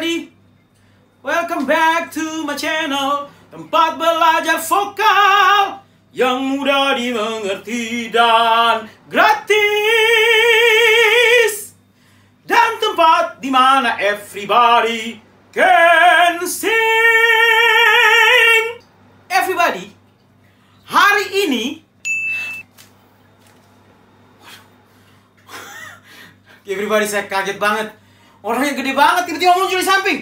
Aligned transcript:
everybody. 0.00 0.32
Welcome 1.22 1.68
back 1.68 2.08
to 2.16 2.44
my 2.48 2.56
channel. 2.56 3.28
Tempat 3.52 4.00
belajar 4.00 4.56
vokal 4.64 5.84
yang 6.16 6.40
mudah 6.56 6.96
dimengerti 6.96 8.08
dan 8.08 8.88
gratis. 9.12 9.60
Dan 12.48 12.80
tempat 12.80 13.44
di 13.44 13.52
mana 13.52 14.00
everybody 14.00 15.20
can 15.52 16.48
sing. 16.48 16.72
Everybody, 19.28 19.92
hari 20.88 21.26
ini 21.44 21.84
Everybody 26.72 27.04
saya 27.04 27.28
kaget 27.28 27.60
banget. 27.60 28.00
Orangnya 28.40 28.72
gede 28.72 28.92
banget 28.96 29.22
tiba-tiba 29.28 29.52
muncul 29.52 29.78
di 29.78 29.86
samping. 29.86 30.20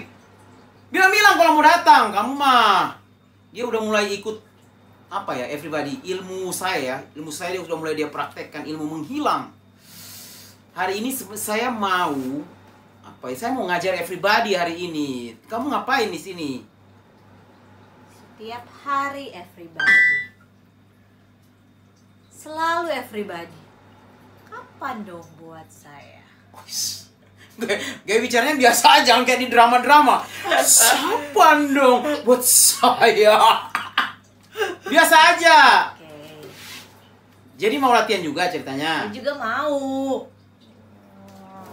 Bilang-bilang 0.90 1.34
kalau 1.38 1.50
mau 1.58 1.64
datang, 1.64 2.10
kamu 2.10 2.32
mah. 2.34 2.96
Dia 3.54 3.64
udah 3.64 3.80
mulai 3.80 4.10
ikut 4.18 4.48
apa 5.08 5.32
ya 5.32 5.48
everybody 5.48 6.04
ilmu 6.04 6.52
saya 6.52 6.80
ya 6.84 6.96
ilmu 7.16 7.32
saya 7.32 7.56
dia 7.56 7.64
sudah 7.64 7.80
mulai 7.80 7.96
dia 7.96 8.12
praktekkan 8.12 8.68
ilmu 8.68 8.84
menghilang 8.84 9.48
hari 10.76 11.00
ini 11.00 11.08
saya 11.32 11.72
mau 11.72 12.12
apa 13.00 13.32
ya 13.32 13.36
saya 13.40 13.56
mau 13.56 13.64
ngajar 13.64 13.96
everybody 13.96 14.52
hari 14.52 14.76
ini 14.76 15.32
kamu 15.48 15.72
ngapain 15.72 16.12
di 16.12 16.20
sini 16.20 16.50
Setiap 18.38 18.70
hari 18.86 19.34
everybody. 19.34 20.30
Selalu 22.30 22.94
everybody. 22.94 23.58
Kapan 24.46 25.02
dong 25.02 25.26
buat 25.42 25.66
saya? 25.66 26.22
Wis. 26.54 27.07
Gaya, 27.58 28.22
bicaranya 28.22 28.54
biasa 28.54 29.02
aja, 29.02 29.12
jangan 29.12 29.26
kayak 29.26 29.40
di 29.42 29.48
drama-drama. 29.50 30.22
Sapan 30.62 31.74
dong 31.74 32.06
buat 32.22 32.38
saya. 32.38 33.34
Biasa 34.86 35.16
aja. 35.34 35.58
Jadi 37.58 37.74
mau 37.82 37.90
latihan 37.90 38.22
juga 38.22 38.46
ceritanya. 38.46 39.10
Saya 39.10 39.10
juga 39.10 39.34
mau. 39.34 39.74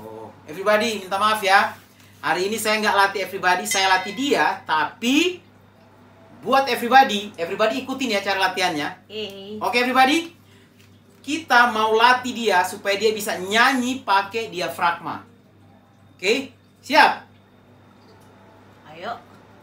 Oh, 0.02 0.25
everybody 0.50 1.05
minta 1.05 1.22
maaf 1.22 1.45
ya. 1.45 1.77
Hari 2.25 2.49
ini 2.49 2.58
saya 2.58 2.81
nggak 2.81 2.97
latih 2.97 3.22
everybody, 3.22 3.70
saya 3.70 3.86
latih 3.86 4.17
dia. 4.17 4.66
Tapi 4.66 5.38
buat 6.42 6.66
everybody, 6.66 7.30
everybody 7.38 7.86
ikutin 7.86 8.17
ya 8.17 8.25
cara 8.25 8.49
latihannya. 8.49 9.05
Oke 9.61 9.86
everybody, 9.86 10.33
kita 11.22 11.70
mau 11.70 11.94
latih 11.94 12.33
dia 12.33 12.66
supaya 12.66 12.97
dia 12.97 13.14
bisa 13.14 13.38
nyanyi 13.38 14.02
pakai 14.02 14.49
diafragma. 14.49 15.34
Oke, 16.16 16.47
siap? 16.80 17.27
Ayo. 18.88 19.11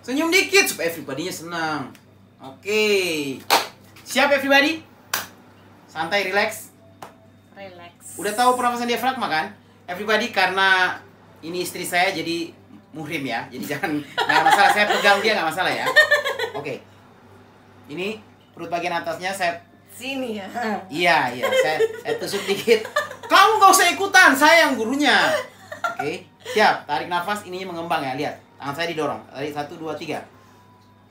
Senyum 0.04 0.28
dikit 0.28 0.68
supaya 0.68 0.92
everybody-nya 0.92 1.32
senang. 1.32 1.88
Oke. 2.36 3.40
Siap 4.04 4.28
everybody? 4.28 4.84
Santai, 5.88 6.28
relax. 6.28 6.68
Relax. 7.56 8.20
Udah 8.20 8.36
tahu 8.36 8.60
pernapasan 8.60 8.84
diafragma 8.84 9.32
kan? 9.32 9.46
Everybody 9.88 10.28
karena 10.28 11.00
ini 11.40 11.64
istri 11.64 11.88
saya 11.88 12.12
jadi 12.12 12.52
muhrim 12.92 13.24
ya. 13.24 13.48
Jadi 13.48 13.64
jangan 13.64 14.04
nggak 14.28 14.42
masalah 14.44 14.70
saya 14.76 14.86
pegang 14.92 15.24
dia 15.24 15.32
nggak 15.32 15.48
masalah 15.48 15.72
ya. 15.72 15.88
Oke. 16.52 16.84
Ini 17.88 18.20
perut 18.52 18.68
bagian 18.68 19.00
atasnya 19.00 19.32
saya 19.32 19.56
Sini 19.92 20.40
ya. 20.40 20.48
Iya, 20.88 21.36
iya, 21.36 21.44
saya, 21.52 21.76
saya 22.00 22.14
tusuk 22.16 22.44
dikit. 22.48 22.80
Kamu 23.28 23.60
nggak 23.60 23.72
usah 23.76 23.88
ikutan, 23.92 24.32
saya 24.32 24.64
yang 24.68 24.72
gurunya. 24.80 25.28
Oke, 25.84 26.24
siap. 26.50 26.84
Tarik 26.90 27.06
nafas, 27.06 27.46
ininya 27.46 27.70
mengembang 27.70 28.02
ya. 28.02 28.18
Lihat, 28.18 28.34
tangan 28.58 28.74
saya 28.74 28.86
didorong. 28.90 29.22
Tarik 29.30 29.52
satu, 29.54 29.78
dua, 29.78 29.94
tiga. 29.94 30.26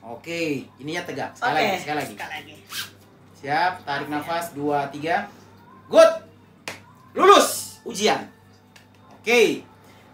Oke, 0.02 0.66
ininya 0.82 1.06
tegak. 1.06 1.32
Sekali 1.32 1.54
lagi, 1.56 1.78
sekali 1.80 1.98
lagi. 2.02 2.14
Sekali 2.14 2.32
lagi. 2.36 2.56
Siap, 3.42 3.72
tarik 3.86 4.08
nafas, 4.10 4.52
dua, 4.52 4.90
tiga. 4.92 5.30
Good. 5.88 6.10
Lulus 7.16 7.78
ujian. 7.86 8.26
Oke, 9.22 9.62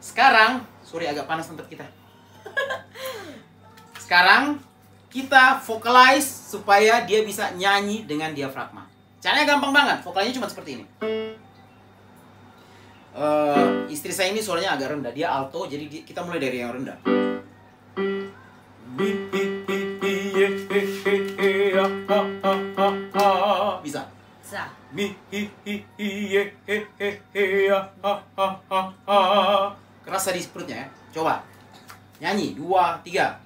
sekarang, 0.00 0.60
sorry 0.84 1.08
agak 1.08 1.24
panas 1.24 1.48
tempat 1.48 1.64
kita. 1.68 1.86
Sekarang 4.04 4.60
kita 5.08 5.60
vocalize 5.64 6.28
supaya 6.28 7.04
dia 7.04 7.24
bisa 7.24 7.52
nyanyi 7.56 8.04
dengan 8.04 8.32
diafragma. 8.32 8.84
Caranya 9.20 9.56
gampang 9.56 9.72
banget, 9.72 9.98
vokalnya 10.04 10.32
cuma 10.32 10.48
seperti 10.48 10.80
ini. 10.80 10.84
Eh, 13.10 13.66
istri 13.88 14.12
saya 14.12 14.30
ini 14.30 14.38
suaranya 14.38 14.74
agak 14.74 14.92
rendah, 14.92 15.10
dia 15.10 15.28
alto, 15.28 15.64
jadi 15.64 15.84
di- 15.84 16.04
kita 16.04 16.20
mulai 16.20 16.38
dari 16.38 16.60
yang 16.60 16.72
rendah. 16.72 16.98
Bisa. 23.80 24.02
Bisa. 24.42 24.62
Kerasa 30.02 30.32
di 30.32 30.40
perutnya 30.46 30.76
ya. 30.82 30.88
Coba. 31.12 31.44
Nyanyi 32.18 32.56
dua 32.56 32.98
tiga. 33.02 33.38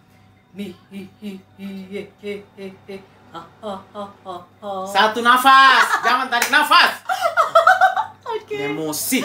Satu 4.86 5.20
nafas. 5.20 5.86
Jangan 6.04 6.26
tarik 6.28 6.50
nafas. 6.50 6.92
Oke. 8.32 8.56
Emosi. 8.70 9.20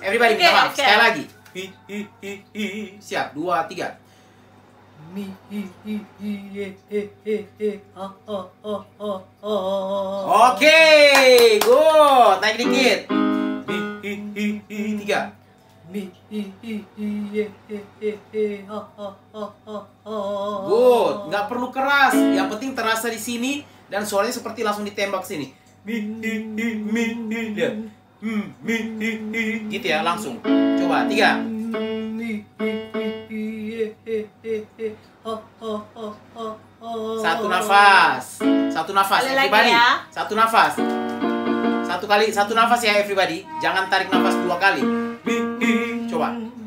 Everybody 0.00 0.32
minta 0.40 0.56
maaf. 0.56 0.72
Sekali 0.72 0.96
lagi. 0.96 1.24
Hi 1.52 1.64
hi 1.84 1.98
hi 2.24 2.32
hi. 2.56 2.84
Siap. 2.96 3.36
Dua 3.36 3.68
tiga. 3.68 4.00
Mi 5.12 5.28
hi 5.52 5.60
hi 5.84 5.96
hi 6.16 6.32
he 6.88 7.00
he 7.20 7.36
he. 7.60 7.70
Ha 7.92 8.06
ha 8.08 8.38
ha 8.64 8.74
ha 8.80 9.12
ha. 9.20 9.54
Oke. 10.48 10.80
Good. 11.60 12.36
Naik 12.40 12.56
dikit. 12.64 13.00
Hi 13.68 13.76
hi 14.00 14.12
hi 14.32 14.46
hi. 14.64 14.80
Tiga. 15.04 15.20
Mi 15.92 16.08
hi 16.32 16.48
hi 16.64 16.74
hi 16.96 17.08
he 17.36 17.44
he 18.00 18.10
he. 18.32 18.44
Ha 18.64 18.80
ha 18.80 19.08
ha 19.36 19.44
ha 19.68 19.76
ha. 19.84 20.16
Good. 20.64 21.16
Nggak 21.28 21.44
perlu 21.44 21.68
keras. 21.68 22.16
Yang 22.16 22.48
penting 22.56 22.72
terasa 22.72 23.12
di 23.12 23.20
sini 23.20 23.60
dan 23.92 24.08
suaranya 24.08 24.32
seperti 24.32 24.64
langsung 24.64 24.88
ditembak 24.88 25.28
sini. 25.28 25.52
Mi 25.84 26.00
hi 26.24 26.32
hi 26.56 26.66
mi 26.88 27.04
hi. 27.28 27.40
Lihat. 27.52 27.99
Gitu 29.72 29.86
ya, 29.88 30.04
langsung. 30.04 30.36
Coba 30.76 31.08
tiga. 31.08 31.40
Satu 37.20 37.46
nafas. 37.48 38.24
Satu 38.68 38.92
nafas 38.92 39.22
everybody. 39.24 39.72
ya. 39.72 40.04
Satu 40.12 40.32
nafas. 40.36 40.76
Satu 41.88 42.04
kali 42.04 42.28
satu 42.28 42.52
nafas 42.52 42.80
ya 42.84 43.00
everybody. 43.00 43.44
Jangan 43.64 43.88
tarik 43.88 44.12
nafas 44.12 44.36
dua 44.44 44.56
kali. 44.60 44.84
Coba. 46.12 46.59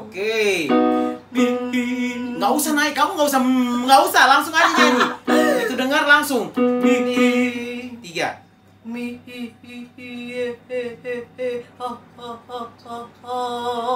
Oke. 0.00 0.68
Nggak 2.40 2.52
usah 2.56 2.72
naik, 2.72 2.94
kamu 2.96 3.10
nggak 3.12 3.28
usah 3.28 3.40
mm, 3.44 3.84
nggak 3.84 4.00
usah 4.08 4.22
langsung 4.24 4.54
aja 4.56 4.72
nyanyi. 4.72 5.06
Itu 5.68 5.74
dengar 5.76 6.08
langsung. 6.08 6.48
Tiga. 8.00 8.28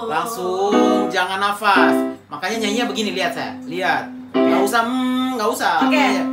Langsung 0.08 0.72
jangan 1.12 1.38
nafas. 1.40 1.96
Makanya 2.28 2.56
nyanyinya 2.64 2.86
begini 2.88 3.10
lihat 3.16 3.32
saya. 3.32 3.52
Lihat. 3.64 4.04
Nggak 4.36 4.62
usah 4.64 4.80
mm, 4.84 5.36
nggak 5.36 5.50
usah. 5.52 5.74
Oke. 5.84 5.96
Lihat. 5.96 6.26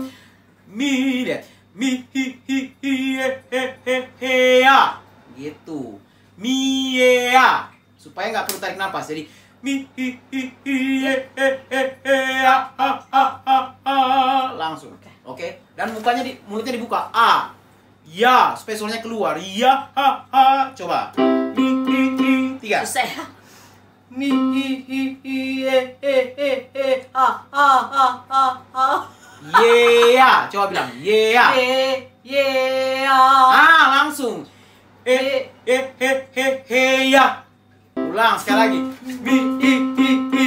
Mi 0.72 1.24
lihat. 1.24 1.55
Mi 1.76 2.08
hi 2.08 2.40
hi 2.48 2.72
hi 2.80 2.92
ye 3.20 3.28
he 3.52 3.62
he 3.84 3.96
he 4.16 4.64
ya. 4.64 4.96
Gitu. 5.36 6.00
Mi 6.40 6.56
ye 6.96 7.36
ya. 7.36 7.68
Supaya 8.00 8.32
nggak 8.32 8.48
perlu 8.48 8.64
tarik 8.64 8.80
nafas. 8.80 9.12
Jadi 9.12 9.28
mi 9.60 9.84
hi 9.92 10.16
hi 10.32 10.42
hi 10.64 10.76
ye 11.04 11.14
he 11.36 11.48
he 11.68 11.82
he 12.00 12.16
ya 12.40 12.72
ha 12.80 12.90
ha 13.12 13.24
ha 13.44 13.58
ha. 13.84 13.96
Langsung. 14.56 14.96
Oke. 14.96 15.12
Oke. 15.28 15.48
Dan 15.76 15.92
mukanya 15.92 16.24
di 16.24 16.40
mulutnya 16.48 16.80
dibuka. 16.80 17.12
A. 17.12 17.52
Ya, 18.08 18.56
supaya 18.56 18.80
suaranya 18.80 19.04
keluar. 19.04 19.36
Ya 19.36 19.92
ha 20.00 20.24
ha. 20.32 20.72
Coba. 20.72 21.12
Mi 21.60 21.68
hi 21.84 22.00
hi. 22.16 22.34
Tiga. 22.56 22.88
Susah 22.88 23.04
ya. 23.04 23.24
Mi 24.16 24.32
hi 24.32 24.80
hi 24.80 25.02
hi 25.20 25.38
ye 25.68 25.78
he 26.00 26.16
he 26.40 26.50
he. 26.72 26.88
Ha 27.12 27.28
ha 27.52 27.68
ha 27.92 28.06
ha 28.32 28.44
ha. 28.72 28.88
Yeah, 29.46 30.50
coba 30.50 30.74
bilang 30.74 30.90
yeah. 31.06 31.54
Ye 31.54 32.02
ye 32.26 32.46
ya. 33.06 33.14
Ah, 33.54 33.86
langsung. 34.02 34.42
Eh, 35.06 35.54
eh, 35.62 35.86
eh, 36.02 36.18
eh, 36.34 36.54
eh, 36.66 37.14
ya. 37.14 37.46
Ulang 37.94 38.42
sekali 38.42 38.58
lagi. 38.58 38.80
Mi, 39.22 39.38
i, 39.62 39.74
i, 39.94 40.10
i. 40.34 40.45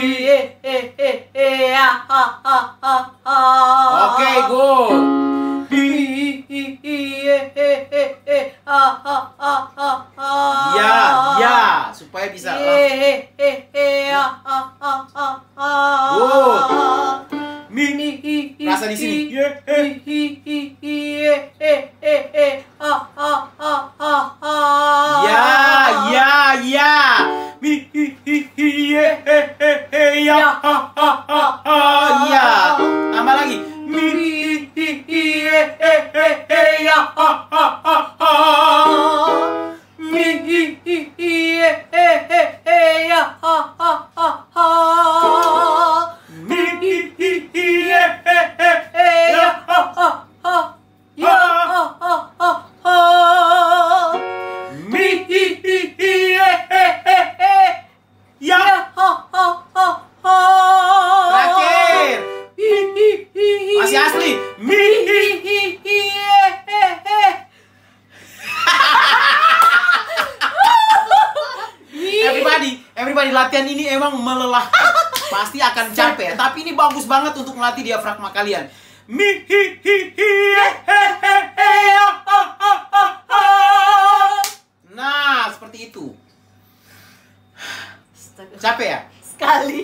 Astaga. 88.39 88.55
Capek 88.55 88.87
ya? 88.87 89.01
Sekali 89.19 89.79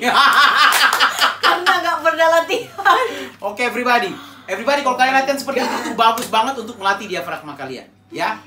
karena 1.43 1.73
nggak 1.83 1.99
pernah 2.07 2.29
latihan. 2.39 3.07
Oke, 3.43 3.67
everybody. 3.67 4.15
Everybody 4.47 4.87
kalau 4.87 4.95
kalian 4.95 5.19
latihan 5.19 5.35
seperti 5.35 5.67
itu, 5.67 5.75
itu 5.83 5.93
bagus 5.99 6.31
banget 6.31 6.55
untuk 6.63 6.79
melatih 6.79 7.11
diafragma 7.11 7.59
kalian, 7.59 7.91
ya. 8.15 8.39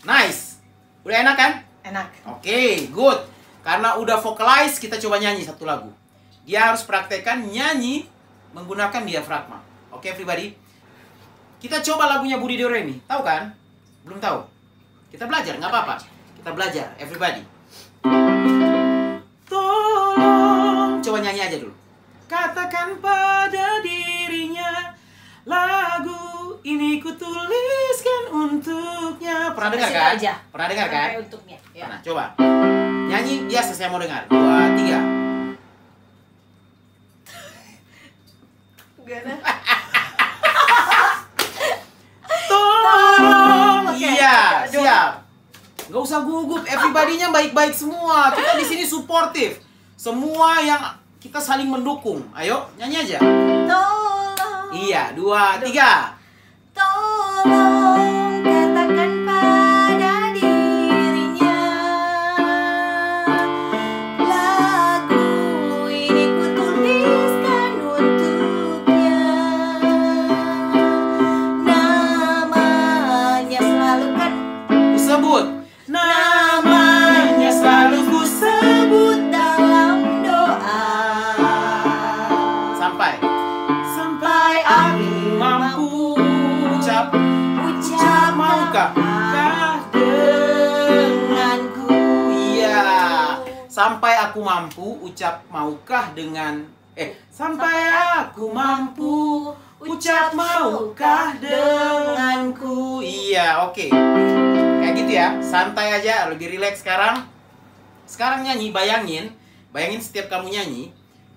Nice. 0.00 0.64
Udah 1.04 1.20
enak 1.20 1.36
kan? 1.36 1.52
Enak. 1.84 2.08
Oke, 2.24 2.88
good. 2.88 3.20
Karena 3.60 4.00
udah 4.00 4.16
vocalize, 4.24 4.80
kita 4.80 4.96
coba 4.96 5.20
nyanyi 5.20 5.44
satu 5.44 5.68
lagu. 5.68 5.92
Dia 6.48 6.72
harus 6.72 6.80
praktekkan 6.88 7.44
nyanyi 7.44 8.08
menggunakan 8.56 9.04
diafragma. 9.04 9.60
Oke, 9.92 10.08
everybody. 10.08 10.56
Kita 11.60 11.84
coba 11.84 12.16
lagunya 12.16 12.40
Budi 12.40 12.56
Doremi. 12.56 12.96
Tahu 13.04 13.20
kan? 13.20 13.52
Belum 14.08 14.16
tahu? 14.16 14.40
Kita 15.12 15.28
belajar, 15.28 15.60
nggak 15.60 15.68
apa-apa. 15.68 16.00
Kita 16.40 16.50
belajar, 16.56 16.96
everybody. 16.96 17.44
Coba 21.14 21.30
nyanyi 21.30 21.46
aja 21.46 21.62
dulu. 21.62 21.70
Katakan 22.26 22.98
pada 22.98 23.78
dirinya 23.86 24.90
lagu 25.46 26.58
ini 26.66 26.98
kutuliskan 26.98 28.34
untuknya. 28.34 29.54
Pernah 29.54 29.70
dengar 29.78 29.90
kan? 29.94 30.18
aja. 30.18 30.32
Pernah 30.50 30.66
dengar 30.74 30.88
kan? 30.90 31.08
Untuknya. 31.22 31.54
Ya. 31.70 31.86
Nah, 31.86 32.02
coba. 32.02 32.34
Nyanyi 33.06 33.46
biasa 33.46 33.70
saya 33.78 33.94
mau 33.94 34.02
dengar. 34.02 34.26
Dua, 34.26 34.74
tiga. 34.74 34.98
Gimana? 39.06 39.34
Tolong. 42.50 43.86
Oke. 43.86 44.02
Iya, 44.02 44.66
siap. 44.66 45.10
Gak 45.94 46.02
usah 46.10 46.26
gugup, 46.26 46.66
everybody-nya 46.66 47.30
baik-baik 47.30 47.70
semua. 47.70 48.34
Kita 48.34 48.58
di 48.58 48.66
sini 48.66 48.82
suportif. 48.82 49.62
Semua 49.94 50.58
yang 50.58 51.03
kita 51.24 51.40
saling 51.40 51.72
mendukung. 51.72 52.20
Ayo, 52.36 52.68
nyanyi 52.76 53.00
aja. 53.00 53.18
Tolong. 53.64 54.76
Iya, 54.76 55.16
dua, 55.16 55.56
tiga. 55.56 56.13
Aku 94.34 94.42
mampu 94.42 94.98
ucap 95.06 95.46
maukah 95.46 96.10
dengan 96.10 96.66
eh 96.98 97.14
sampai 97.30 97.86
aku 98.18 98.50
mampu 98.50 99.46
ucap 99.78 100.34
maukah 100.34 101.38
denganku. 101.38 102.98
Iya, 102.98 103.62
oke. 103.62 103.94
Kayak 104.82 104.94
gitu 104.98 105.12
ya. 105.14 105.38
Santai 105.38 106.02
aja, 106.02 106.26
lebih 106.26 106.50
rileks 106.50 106.82
sekarang. 106.82 107.22
Sekarang 108.10 108.42
nyanyi, 108.42 108.74
bayangin, 108.74 109.30
bayangin 109.70 110.02
setiap 110.02 110.26
kamu 110.26 110.50
nyanyi, 110.50 110.90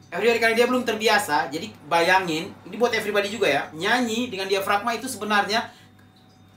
everybody 0.09 0.41
karena 0.41 0.57
dia 0.57 0.65
belum 0.65 0.81
terbiasa, 0.81 1.53
jadi 1.53 1.69
bayangin, 1.85 2.49
ini 2.65 2.75
buat 2.81 2.97
everybody 2.97 3.29
juga 3.29 3.45
ya, 3.45 3.69
nyanyi 3.77 4.33
dengan 4.33 4.49
diafragma 4.49 4.97
itu 4.97 5.05
sebenarnya 5.05 5.69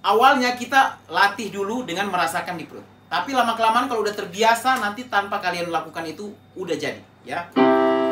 awalnya 0.00 0.56
kita 0.56 1.04
latih 1.04 1.52
dulu 1.52 1.84
dengan 1.84 2.08
merasakan 2.08 2.56
di 2.56 2.64
perut. 2.64 2.99
Tapi 3.10 3.34
lama 3.34 3.58
kelamaan 3.58 3.90
kalau 3.90 4.06
udah 4.06 4.14
terbiasa 4.14 4.78
nanti 4.78 5.10
tanpa 5.10 5.42
kalian 5.42 5.74
lakukan 5.74 6.06
itu 6.06 6.30
udah 6.54 6.78
jadi, 6.78 7.02
ya. 7.26 7.50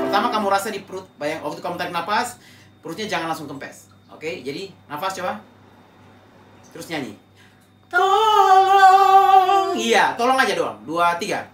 Pertama 0.03 0.27
kamu 0.35 0.51
rasa 0.51 0.75
di 0.75 0.83
perut, 0.83 1.07
bayang 1.23 1.39
waktu 1.47 1.63
kamu 1.63 1.79
tarik 1.79 1.95
nafas, 1.95 2.43
perutnya 2.83 3.07
jangan 3.07 3.31
langsung 3.31 3.47
kempes. 3.47 3.95
Oke, 4.11 4.43
jadi 4.43 4.75
nafas 4.91 5.15
coba. 5.23 5.39
Terus 6.75 6.91
nyanyi. 6.91 7.15
Tolong. 7.87 9.79
Iya, 9.79 10.19
tolong 10.19 10.35
aja 10.35 10.59
doang. 10.59 10.83
Dua, 10.83 11.15
tiga. 11.15 11.47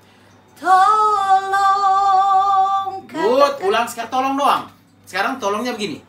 Tolong 0.57 1.45
Good, 3.15 3.63
ulang 3.63 3.87
sekarang 3.87 4.11
tolong 4.11 4.35
doang. 4.35 4.67
Sekarang 5.07 5.39
tolongnya 5.39 5.77
begini. 5.77 6.03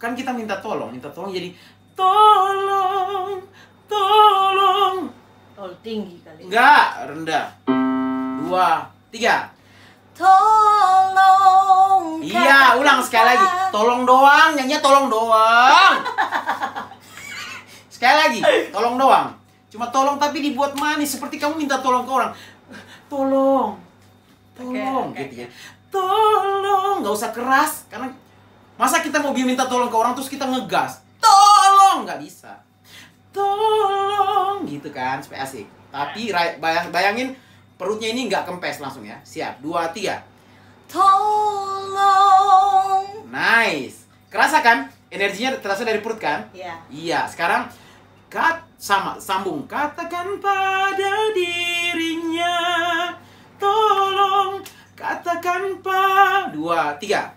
Kan 0.00 0.18
kita 0.18 0.34
minta 0.34 0.58
tolong, 0.58 0.90
minta 0.90 1.06
tolong 1.14 1.30
jadi 1.30 1.54
tolong, 1.94 3.38
tolong. 3.86 5.21
Oh 5.52 5.68
tinggi 5.84 6.16
kali 6.24 6.48
Enggak, 6.48 7.12
rendah. 7.12 7.46
Dua, 8.42 8.88
tiga. 9.12 9.52
Tolong 10.16 11.12
Iya, 12.22 12.78
ulang 12.78 13.02
sekali 13.04 13.36
lagi. 13.36 13.46
Tolong 13.68 14.08
doang, 14.08 14.56
nyanyinya 14.56 14.80
tolong 14.80 15.10
doang. 15.12 15.94
sekali 17.94 18.16
lagi, 18.16 18.40
tolong 18.72 18.96
doang. 18.96 19.34
Cuma 19.68 19.88
tolong 19.92 20.16
tapi 20.16 20.40
dibuat 20.40 20.72
manis 20.78 21.16
seperti 21.18 21.36
kamu 21.36 21.66
minta 21.66 21.82
tolong 21.84 22.08
ke 22.08 22.12
orang. 22.12 22.32
Tolong. 23.10 23.76
Tolong 24.56 25.12
Oke, 25.12 25.16
oke, 25.16 25.20
gitu 25.28 25.34
ya. 25.44 25.48
Tolong, 25.92 27.04
nggak 27.04 27.12
usah 27.12 27.30
keras 27.34 27.84
karena 27.92 28.08
masa 28.80 29.04
kita 29.04 29.20
mau 29.20 29.36
minta 29.36 29.68
tolong 29.68 29.92
ke 29.92 29.96
orang 29.96 30.16
terus 30.16 30.32
kita 30.32 30.48
ngegas. 30.48 31.04
Tolong, 31.20 32.08
nggak 32.08 32.20
bisa. 32.24 32.71
Tolong 33.32 34.62
gitu 34.64 34.88
kan 34.88 35.18
supaya 35.18 35.42
asik. 35.42 35.66
Tapi 35.88 36.28
ra- 36.28 36.56
bayang- 36.56 36.88
bayangin 36.88 37.28
perutnya 37.74 38.08
ini 38.08 38.28
nggak 38.28 38.44
kempes 38.44 38.78
langsung 38.78 39.02
ya. 39.02 39.16
Siap. 39.20 39.58
Dua, 39.58 39.88
tiga. 39.90 40.20
Tolong 40.86 41.90
Nice. 43.26 44.04
Kerasa 44.28 44.60
kan? 44.60 44.86
Energinya 45.08 45.52
terasa 45.56 45.82
dari 45.82 46.00
perut 46.00 46.16
kan? 46.16 46.44
Ya 46.52 46.76
Iya, 46.88 47.24
sekarang 47.28 47.68
kat 48.28 48.60
sama 48.76 49.16
sambung. 49.20 49.64
Katakan 49.64 50.36
pada 50.40 51.12
dirinya 51.32 52.56
tolong 53.56 54.60
katakan 54.92 55.80
pa 55.84 56.00
dua 56.48 56.96
tiga 56.96 57.28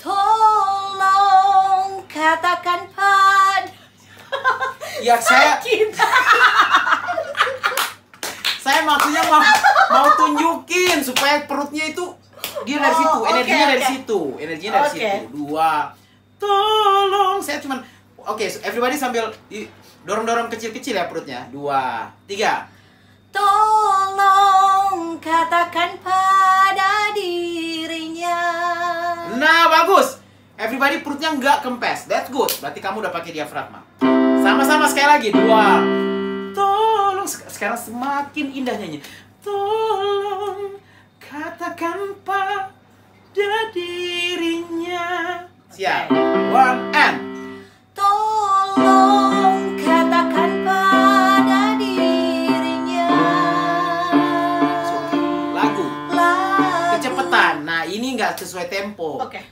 Tolong 0.00 2.00
katakan 2.08 2.88
pada 2.96 3.29
Ya 5.00 5.16
saya 5.16 5.56
saya 8.60 8.84
maksudnya 8.84 9.24
mau 9.24 9.40
mau 9.90 10.06
tunjukin 10.14 11.00
supaya 11.00 11.42
perutnya 11.44 11.88
itu 11.88 12.04
dia 12.62 12.76
dari 12.76 12.92
Oh, 12.92 13.00
situ, 13.00 13.18
energinya 13.26 13.66
dari 13.66 13.80
oke. 13.80 13.90
situ, 13.90 14.20
energinya 14.38 14.72
dari 14.74 14.84
Oke. 14.86 14.96
situ. 15.00 15.16
Dua, 15.32 15.70
tolong 16.36 17.40
saya 17.40 17.58
cuman 17.58 17.80
oke, 18.20 18.44
everybody 18.60 18.96
sambil 18.96 19.32
dorong-dorong 20.02 20.48
kecil-kecil 20.48 20.92
ya 20.94 21.08
perutnya. 21.08 21.48
Dua, 21.48 22.04
tiga. 22.26 22.68
Tolong 23.30 25.16
katakan 25.18 25.96
pada 25.98 27.12
dirinya. 27.12 28.38
Nah 29.32 29.62
bagus, 29.70 30.20
everybody 30.56 31.00
perutnya 31.00 31.32
nggak 31.32 31.58
kempes, 31.62 32.04
that's 32.04 32.28
good. 32.28 32.50
Berarti 32.60 32.78
kamu 32.78 33.00
udah 33.00 33.10
pakai 33.10 33.32
diafragma. 33.32 33.79
Sama-sama 34.40 34.88
sekali 34.88 35.08
lagi, 35.08 35.28
dua. 35.30 35.84
Tolong 36.56 37.28
Sek- 37.28 37.50
sekarang 37.50 37.76
semakin 37.76 38.46
indah 38.50 38.74
nyanyi. 38.74 38.98
Tolong 39.44 40.76
katakan 41.20 42.16
pada 42.24 43.50
dirinya. 43.70 45.44
Siap. 45.70 46.08
One 46.50 46.80
and. 46.92 47.16
Tolong 47.92 49.76
katakan 49.76 50.50
pada 50.64 51.76
dirinya. 51.76 53.08
Lagu. 55.52 55.84
Lagu. 56.10 56.96
Kecepatan. 56.98 57.54
Nah 57.64 57.82
ini 57.84 58.16
nggak 58.16 58.40
sesuai 58.40 58.66
tempo. 58.66 59.20
Oke. 59.20 59.40
pada 59.40 59.49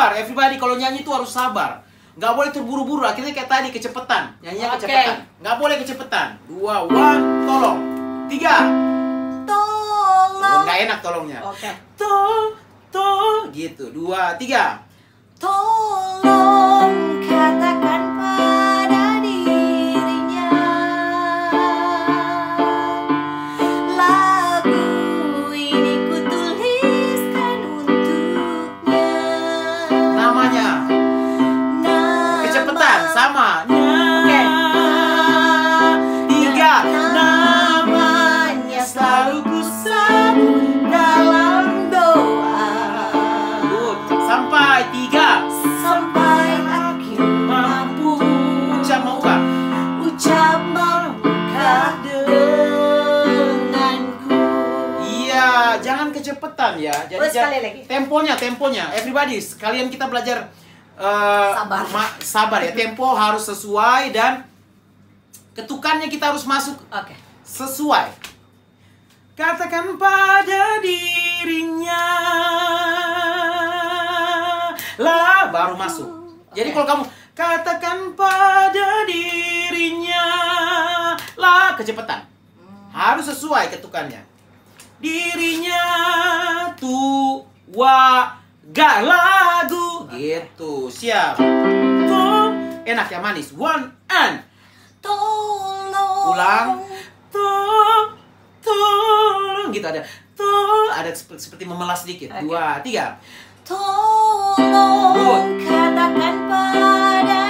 sabar 0.00 0.16
everybody 0.16 0.56
kalau 0.56 0.80
nyanyi 0.80 1.04
itu 1.04 1.12
harus 1.12 1.28
sabar. 1.28 1.84
Nggak 2.16 2.32
boleh 2.32 2.50
terburu-buru 2.56 3.04
akhirnya 3.04 3.36
kayak 3.36 3.52
tadi 3.52 3.68
kecepatan. 3.68 4.32
Nyanyinya 4.40 4.72
Oke. 4.72 4.88
kecepatan. 4.88 5.16
Nggak 5.44 5.56
boleh 5.60 5.76
kecepatan. 5.76 6.28
Dua 6.48 6.74
one 6.88 7.24
tolong. 7.44 7.78
Tiga. 8.32 8.56
Tolong. 9.44 10.64
nggak 10.64 10.78
enak 10.88 10.98
tolongnya. 11.04 11.40
Oke. 11.44 11.68
tol 12.00 12.56
tol 12.88 13.52
gitu. 13.52 13.92
Dua 13.92 14.40
tiga. 14.40 14.80
Tolong 15.36 17.20
katakan 17.28 17.89
Temponya. 58.70 58.94
Everybody, 58.94 59.42
sekalian 59.42 59.90
kita 59.90 60.06
belajar 60.06 60.46
eh, 60.94 61.50
Sabar. 61.58 61.82
ma- 61.90 62.14
sabar 62.22 62.60
ya. 62.62 62.70
Tempo 62.70 63.02
harus 63.18 63.42
sesuai 63.50 64.14
dan 64.14 64.46
ketukannya 65.58 66.06
kita 66.06 66.30
harus 66.30 66.46
masuk 66.46 66.78
Oke 66.86 67.18
sesuai. 67.42 68.14
Katakan 69.34 69.98
pada 69.98 70.78
dirinya 70.78 72.06
lah 75.02 75.50
baru 75.50 75.74
masuk. 75.74 76.06
Jadi 76.54 76.70
Oke. 76.70 76.74
kalau 76.78 76.86
kamu 76.86 77.04
katakan 77.34 77.98
pada 78.14 79.02
dirinya 79.10 80.26
lah 81.34 81.74
kecepatan. 81.74 82.22
Harus 82.94 83.26
sesuai 83.34 83.74
ketukannya. 83.74 84.22
Dirinya 85.02 85.82
tua 86.78 88.38
gak 88.70 88.96
lagu. 89.02 90.06
Gitu. 90.14 90.86
Siap. 90.90 91.38
Tuh 91.38 92.46
enak 92.86 93.06
ya 93.10 93.18
manis. 93.22 93.54
One 93.54 93.90
and. 94.10 94.42
Tolong. 95.02 96.34
Ulang. 96.34 96.68
Tolong 97.30 98.06
tolong. 98.62 99.68
Gitu 99.74 99.86
ada. 99.86 100.02
Tol 100.36 100.88
ada 100.88 101.10
seperti, 101.12 101.50
seperti 101.50 101.64
memelas 101.68 102.02
sedikit 102.06 102.32
Oke. 102.32 102.40
dua 102.48 102.80
tiga. 102.80 103.18
Tolong 103.66 105.60
katakan 105.60 106.34
pada 106.48 107.49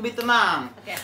lebih 0.00 0.16
tenang. 0.16 0.72
Oke 0.80 0.96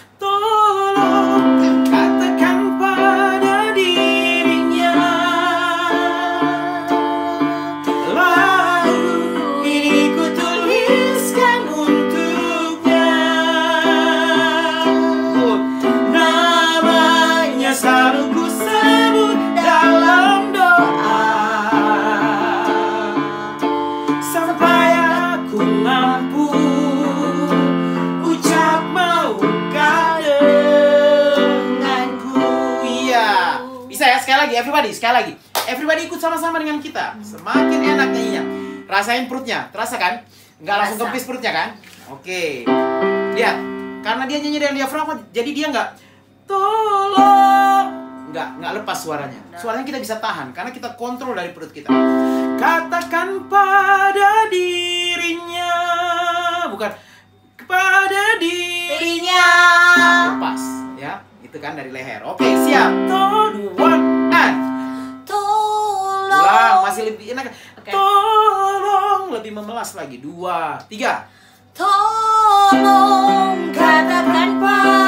sekali 34.94 35.14
lagi 35.14 35.34
everybody 35.34 35.42
sekali 35.42 35.58
lagi. 35.58 35.66
Everybody 35.66 36.00
ikut 36.06 36.20
sama-sama 36.22 36.56
dengan 36.62 36.78
kita. 36.78 37.18
Semakin 37.18 37.80
enak 37.82 38.08
nyanyinya 38.14 38.42
Rasain 38.86 39.26
perutnya. 39.26 39.66
Terasa 39.74 39.98
kan? 39.98 40.22
Nggak 40.62 40.76
langsung 40.78 40.98
kempis 41.02 41.26
perutnya 41.26 41.50
kan? 41.50 41.68
Oke. 42.14 42.62
Lihat. 43.34 43.56
Karena 44.06 44.22
dia 44.30 44.38
nyanyi 44.38 44.62
dengan 44.62 44.78
diafragma 44.78 45.18
Jadi 45.34 45.50
dia 45.50 45.66
nggak 45.74 45.88
Tolong. 46.46 47.86
Nggak, 48.30 48.48
nggak 48.62 48.72
lepas 48.82 48.98
suaranya. 49.02 49.40
Suaranya 49.58 49.82
kita 49.82 49.98
bisa 49.98 50.22
tahan 50.22 50.54
Karena 50.54 50.70
kita 50.70 50.94
kontrol 50.94 51.34
dari 51.34 51.50
perut 51.50 51.74
kita. 51.74 51.90
Katakan 52.54 53.50
pada 53.50 54.46
dirinya. 54.46 55.74
Bukan. 56.70 56.90
Kepada 57.58 58.38
dirinya. 58.38 59.46
Lepas 60.38 60.62
Ya. 60.94 61.18
Itu 61.42 61.58
kan 61.58 61.74
dari 61.74 61.90
leher. 61.90 62.22
Oke 62.22 62.46
siap. 62.62 62.94
Tuh 63.10 63.74
One 63.74 64.15
Tolong. 66.56 66.84
Masih 66.88 67.02
lebih 67.12 67.26
enak. 67.36 67.44
Oke. 67.76 67.90
Tolong 67.92 69.22
Lebih 69.36 69.52
memelas 69.52 69.92
lagi. 69.92 70.16
Dua 70.18 70.80
Tiga. 70.88 71.28
Tolong 71.76 73.68
katakan 73.76 74.56
pada 74.56 75.05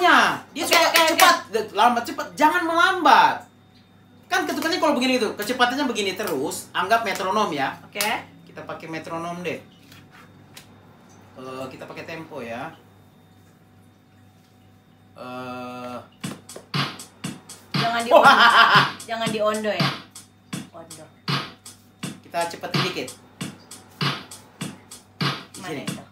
Dia 0.00 0.64
suka 0.64 0.80
oke. 0.80 1.02
cepat, 1.14 1.36
lambat 1.76 2.04
cepat. 2.08 2.26
Jangan 2.32 2.62
melambat. 2.64 3.44
Kan 4.30 4.46
ketukannya 4.46 4.78
kalau 4.78 4.94
begini 4.94 5.18
tuh, 5.18 5.34
kecepatannya 5.34 5.84
begini 5.84 6.14
terus. 6.14 6.70
Anggap 6.72 7.04
metronom 7.04 7.50
ya. 7.50 7.76
Oke. 7.84 8.00
Kita 8.46 8.62
pakai 8.64 8.86
metronom 8.88 9.42
deh. 9.42 9.58
Eh, 11.40 11.64
kita 11.70 11.84
pakai 11.84 12.04
tempo 12.06 12.40
ya. 12.40 12.70
Eh, 15.16 15.98
Jangan 17.76 18.00
di 18.04 18.10
ondo. 18.12 18.24
Jangan 19.08 19.28
di 19.28 19.40
ondo 19.40 19.70
ya. 19.72 19.90
Ondo. 20.70 21.04
kita 22.22 22.46
cepetin 22.46 22.80
dikit. 22.86 23.08
Di 25.50 25.58
Mana 25.58 25.68
sini. 25.74 25.82
itu? 25.82 26.02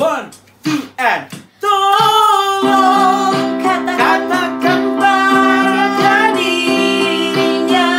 One, 0.00 0.32
two, 0.64 0.88
and 0.96 1.28
tolong 1.60 3.36
Katakan 3.60 4.24
katakan 4.32 4.96
pada 4.96 6.32
dirinya 6.32 7.92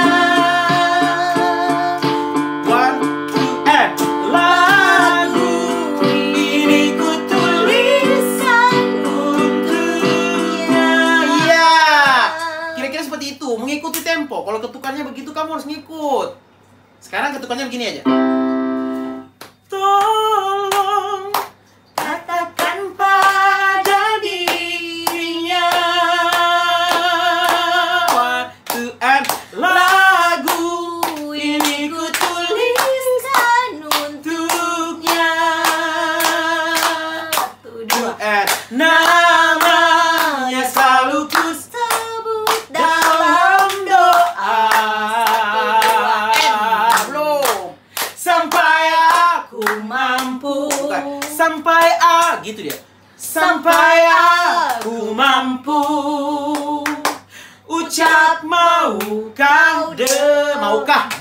One, 2.66 2.98
two, 3.30 3.54
and 3.70 3.94
lagu 4.34 5.54
ini 6.02 6.98
ku 6.98 7.22
tulisan 7.30 9.06
untuknya. 9.06 10.90
Iya. 11.22 11.70
Kira-kira 12.82 13.06
seperti 13.06 13.38
itu, 13.38 13.46
mengikuti 13.62 14.02
tempo. 14.02 14.42
Kalau 14.42 14.58
ketukannya 14.58 15.06
begitu 15.06 15.30
kamu 15.30 15.54
harus 15.54 15.70
ngikut. 15.70 16.34
Sekarang 16.98 17.38
ketukannya 17.38 17.70
begini 17.70 17.86
aja. 17.94 18.21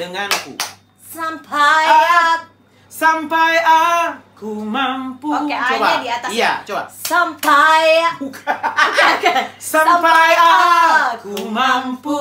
Denganku. 0.00 0.56
Sampai 0.96 1.84
Ah. 1.84 2.40
aku 2.40 2.48
sampai 2.88 3.60
aku 3.60 4.64
mampu. 4.64 5.28
Oke, 5.28 5.52
A-nya 5.52 5.76
coba. 5.76 6.00
di 6.00 6.08
atas 6.08 6.30
iya 6.32 6.52
coba. 6.64 6.84
Sampai 6.88 7.84
bukan. 8.16 9.44
Sampai 9.60 10.32
aku 10.40 11.36
mampu. 11.52 12.20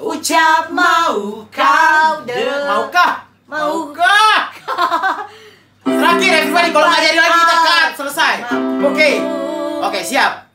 Ucap 0.00 0.70
mau 0.72 1.44
kau 1.52 2.12
de 2.24 2.40
Maukah? 2.64 3.26
Mau. 3.50 3.90
Maukah? 3.90 4.46
Terakhir 5.84 6.32
everybody 6.46 6.70
Kalau 6.72 6.86
nggak 6.88 7.02
jadi 7.02 7.18
lagi 7.18 7.38
kita 7.42 7.56
cut. 7.66 7.90
Selesai. 7.98 8.34
Oke. 8.80 9.10
Oke 9.80 10.00
siap 10.06 10.49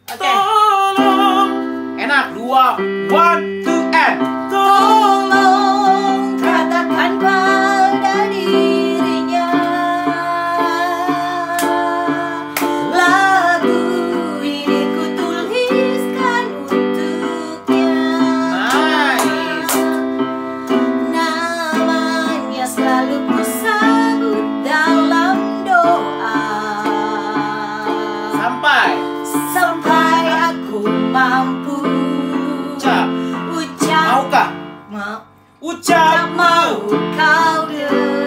mau 36.45 36.69
kau 37.17 37.60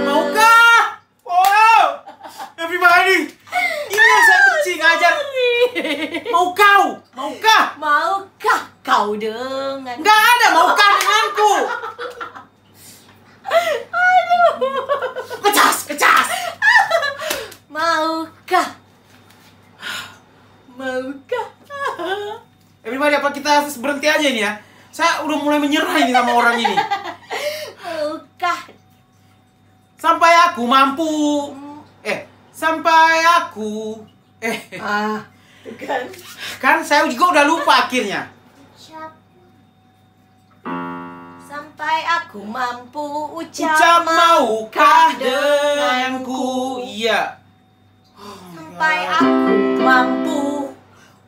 Maukah? 0.03 0.83
Wow. 1.23 1.85
Everybody 2.59 3.31
Ini 3.89 4.03
yang 4.03 4.25
saya 4.27 4.41
benci 4.51 4.73
ngajar. 4.75 5.15
Mau 6.35 6.51
kau 6.51 6.85
Maukah? 7.15 7.65
Maukah 7.79 8.61
kau 8.83 9.15
dengan 9.15 9.79
Nggak 9.87 10.21
ada 10.35 10.47
maukah 10.51 10.89
denganku. 10.99 11.53
Kecas, 15.47 15.77
kecas 15.87 16.29
Maukah? 17.71 18.69
Maukah? 20.75 21.47
Everybody 22.83 23.15
apa 23.15 23.29
kita 23.31 23.63
berhenti 23.79 24.07
aja 24.11 24.27
ini 24.27 24.43
ya? 24.43 24.59
Saya 24.91 25.23
udah 25.23 25.39
mulai 25.39 25.63
menyerah 25.63 25.95
ini 26.03 26.11
sama 26.11 26.35
orang 26.35 26.59
ini 26.59 26.75
Sampai 29.99 30.33
aku 30.49 30.63
mampu. 30.65 31.13
Eh 32.07 32.25
Sampai 32.55 33.21
aku. 33.43 33.99
Eh. 34.39 34.79
Ah 34.79 35.27
kan. 35.77 36.03
Kan 36.63 36.77
saya 36.81 37.05
juga 37.11 37.35
udah 37.37 37.45
lupa 37.45 37.91
akhirnya. 37.91 38.31
Sampai 41.49 42.05
aku 42.05 42.45
mampu 42.45 43.05
ucap, 43.37 43.73
Ucap 43.77 44.01
maukah 44.05 45.11
denganku? 45.17 46.81
Iya. 46.85 47.41
Sampai 48.53 49.09
aku 49.09 49.81
mampu 49.81 50.41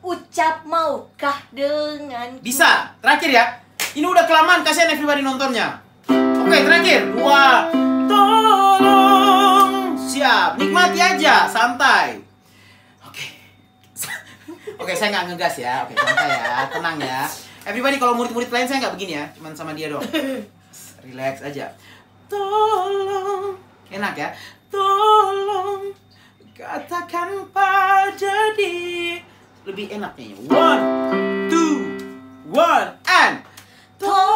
ucap 0.05 0.61
maukah 0.63 1.37
denganku? 1.49 2.41
Bisa, 2.45 2.93
terakhir 3.01 3.29
ya. 3.33 3.45
Ini 3.97 4.05
udah 4.05 4.23
kelamaan, 4.29 4.61
kasihan 4.61 4.93
everybody 4.93 5.25
nontonnya. 5.25 5.81
Oke, 6.07 6.57
terakhir. 6.63 7.11
Dua. 7.11 7.90
Siap, 10.21 10.53
nikmati 10.61 11.01
aja, 11.01 11.49
santai. 11.49 12.21
Oke. 13.01 13.25
Oke, 14.77 14.93
saya 14.93 15.09
nggak 15.09 15.33
ngegas 15.33 15.57
ya. 15.57 15.81
Oke, 15.81 15.97
santai 15.97 16.29
ya, 16.29 16.69
tenang 16.69 17.01
ya. 17.01 17.25
Everybody 17.65 17.97
kalau 17.97 18.13
murid-murid 18.13 18.53
lain 18.53 18.69
saya 18.69 18.85
nggak 18.85 19.01
begini 19.01 19.17
ya, 19.17 19.25
cuman 19.33 19.57
sama 19.57 19.73
dia 19.73 19.89
doang. 19.89 20.05
Relax 21.01 21.41
aja. 21.41 21.73
Tolong. 22.29 23.57
Enak 23.89 24.13
ya. 24.13 24.29
Tolong 24.69 25.89
katakan 26.53 27.49
pada 27.49 28.53
di 28.53 29.17
lebih 29.65 29.89
enak 29.89 30.13
nih. 30.21 30.37
One, 30.45 30.83
two, 31.49 31.97
one, 32.53 32.93
and 33.09 33.41
Tolong 33.97 34.30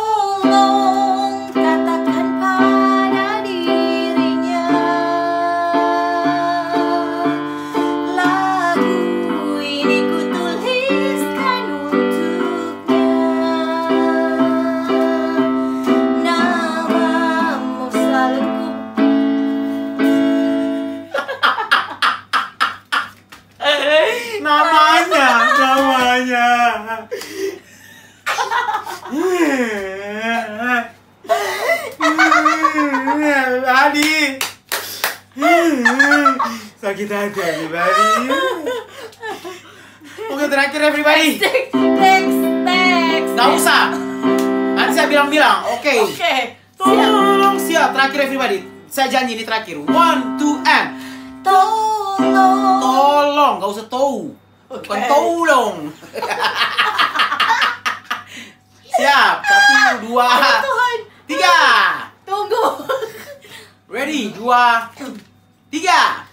usah. 43.55 43.83
Nanti 44.75 44.91
saya 44.93 45.07
bilang-bilang. 45.07 45.63
Oke. 45.79 46.11
Oke 46.11 46.35
Tolong 46.75 47.55
siap. 47.55 47.95
Terakhir 47.95 48.27
everybody. 48.27 48.59
Saya 48.91 49.07
janji 49.07 49.39
ini 49.39 49.43
terakhir. 49.47 49.79
One, 49.79 50.35
two, 50.35 50.59
and. 50.67 50.99
Tolong. 51.39 52.79
Tolong, 52.83 53.53
gak 53.63 53.71
usah 53.71 53.87
tahu. 53.87 54.35
Bukan 54.65 54.97
Oke. 54.97 55.07
tolong. 55.07 55.75
Siap, 58.95 59.35
satu, 59.43 60.07
dua, 60.07 60.27
tiga. 61.27 61.59
Tunggu. 62.23 62.63
Ready, 63.91 64.31
dua, 64.31 64.87
tiga. 65.67 66.23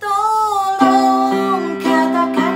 Tolong 0.00 1.76
katakan 1.76 2.49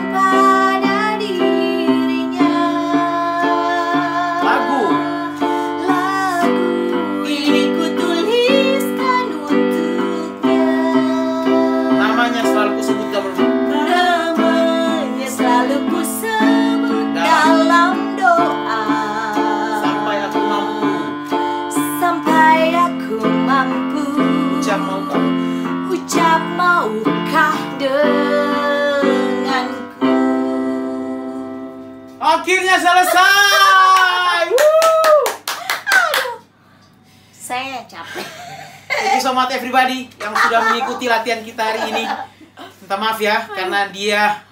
everybody 39.55 40.11
yang 40.19 40.35
sudah 40.35 40.61
mengikuti 40.71 41.07
latihan 41.07 41.41
kita 41.41 41.63
hari 41.63 41.81
ini. 41.95 42.05
Minta 42.55 42.97
maaf 42.99 43.19
ya 43.23 43.47
karena 43.51 43.89
dia 43.89 44.43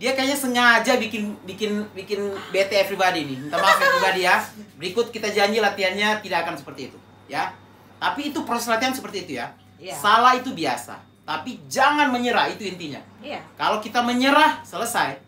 dia 0.00 0.16
kayaknya 0.16 0.38
sengaja 0.38 0.96
bikin 0.96 1.36
bikin 1.44 1.84
bikin 1.92 2.32
bete 2.54 2.78
everybody 2.78 3.26
nih. 3.26 3.36
Minta 3.36 3.60
maaf 3.60 3.76
everybody 3.76 4.24
ya. 4.24 4.40
Berikut 4.80 5.12
kita 5.12 5.28
janji 5.28 5.60
latihannya 5.60 6.24
tidak 6.24 6.48
akan 6.48 6.56
seperti 6.56 6.88
itu, 6.88 6.98
ya. 7.28 7.52
Tapi 8.00 8.32
itu 8.32 8.40
proses 8.48 8.72
latihan 8.72 8.96
seperti 8.96 9.28
itu 9.28 9.32
ya. 9.36 9.52
Iya. 9.76 9.92
Salah 9.92 10.32
itu 10.40 10.56
biasa, 10.56 10.96
tapi 11.28 11.60
jangan 11.68 12.08
menyerah 12.08 12.48
itu 12.48 12.64
intinya. 12.64 13.00
Iya 13.20 13.44
Kalau 13.60 13.76
kita 13.84 14.00
menyerah, 14.00 14.64
selesai. 14.64 15.20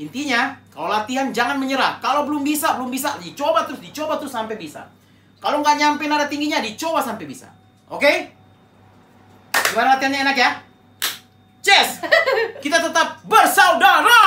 Intinya, 0.00 0.56
kalau 0.72 0.88
latihan 0.88 1.28
jangan 1.28 1.60
menyerah. 1.60 2.00
Kalau 2.00 2.24
belum 2.24 2.40
bisa, 2.40 2.80
belum 2.80 2.88
bisa, 2.88 3.20
dicoba 3.20 3.68
terus, 3.68 3.84
dicoba 3.84 4.16
terus 4.16 4.32
sampai 4.32 4.56
bisa. 4.56 4.88
Kalau 5.36 5.60
nggak 5.60 5.76
nyampe 5.76 6.08
nada 6.08 6.32
tingginya, 6.32 6.64
dicoba 6.64 7.04
sampai 7.04 7.28
bisa. 7.28 7.52
Oke? 7.92 8.32
Gimana 9.52 9.96
latihannya 9.96 10.20
enak 10.24 10.36
ya? 10.36 10.50
Yes! 11.62 12.00
Kita 12.64 12.80
tetap 12.80 13.20
bersaudara! 13.28 14.24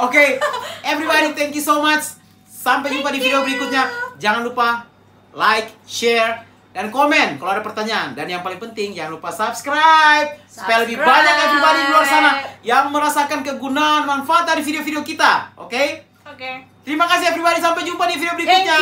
Oke, 0.00 0.40
everybody 0.84 1.32
thank 1.38 1.52
you 1.52 1.64
so 1.64 1.84
much. 1.84 2.16
Sampai 2.48 2.96
jumpa 2.96 3.12
di 3.12 3.20
video 3.20 3.44
berikutnya. 3.44 3.88
Jangan 4.16 4.40
lupa 4.40 4.88
like, 5.36 5.72
share, 5.84 6.44
dan 6.72 6.88
komen 6.88 7.36
kalau 7.36 7.52
ada 7.52 7.62
pertanyaan. 7.62 8.16
Dan 8.16 8.28
yang 8.32 8.40
paling 8.40 8.56
penting 8.56 8.96
jangan 8.96 9.20
lupa 9.20 9.28
subscribe 9.28 10.40
supaya 10.48 10.84
lebih 10.84 10.96
Subscribe. 10.96 11.12
banyak 11.12 11.36
everybody 11.44 11.78
di 11.78 11.88
luar 11.92 12.06
sana 12.08 12.30
yang 12.64 12.84
merasakan 12.88 13.40
kegunaan 13.44 14.08
manfaat 14.08 14.48
dari 14.48 14.64
video-video 14.64 15.04
kita. 15.04 15.52
Oke? 15.60 16.08
Oke 16.24 16.64
Terima 16.82 17.04
kasih 17.06 17.30
everybody 17.30 17.60
sampai 17.60 17.84
jumpa 17.84 18.04
di 18.08 18.16
video 18.16 18.34
Thank 18.34 18.66
berikutnya. 18.66 18.78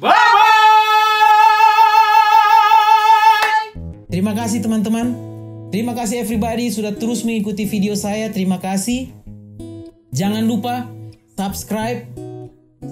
you 0.00 0.91
Terima 4.12 4.36
kasih 4.36 4.60
teman-teman. 4.60 5.16
Terima 5.72 5.96
kasih 5.96 6.20
everybody 6.20 6.68
sudah 6.68 6.92
terus 6.92 7.24
mengikuti 7.24 7.64
video 7.64 7.96
saya. 7.96 8.28
Terima 8.28 8.60
kasih. 8.60 9.08
Jangan 10.12 10.44
lupa 10.44 10.84
subscribe. 11.32 12.04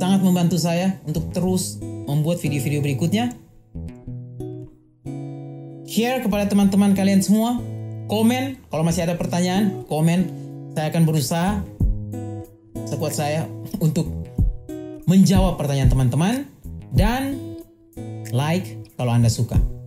Sangat 0.01 0.25
membantu 0.25 0.57
saya 0.57 0.97
untuk 1.05 1.29
terus 1.29 1.77
membuat 2.09 2.41
video-video 2.41 2.81
berikutnya. 2.81 3.37
Share 5.85 6.25
kepada 6.25 6.49
teman-teman 6.49 6.97
kalian 6.97 7.21
semua. 7.21 7.61
Komen 8.09 8.57
kalau 8.73 8.81
masih 8.81 9.05
ada 9.05 9.21
pertanyaan, 9.21 9.85
komen. 9.93 10.25
Saya 10.73 10.89
akan 10.89 11.03
berusaha 11.05 11.61
sekuat 12.89 13.13
saya 13.13 13.45
untuk 13.77 14.09
menjawab 15.05 15.61
pertanyaan 15.61 15.93
teman-teman 15.93 16.49
dan 16.97 17.37
like 18.33 18.81
kalau 18.97 19.13
Anda 19.13 19.29
suka. 19.29 19.80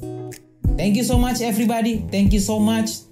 Thank 0.73 0.97
you 0.97 1.05
so 1.05 1.21
much 1.21 1.41
everybody. 1.41 2.01
Thank 2.09 2.33
you 2.33 2.41
so 2.41 2.57
much. 2.57 3.05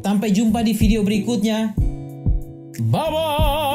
Sampai 0.00 0.32
jumpa 0.32 0.64
di 0.64 0.72
video 0.72 1.04
berikutnya. 1.04 1.74
Bye 2.88 3.10
bye. 3.10 3.69